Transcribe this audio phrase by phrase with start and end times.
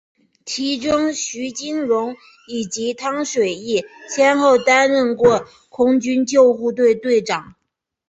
[0.47, 2.15] 其中徐金蓉
[2.47, 7.53] 以及汤水易先后担任过空军救护队队长。